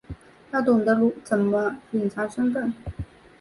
[0.49, 2.73] 要懂得怎么隐藏身份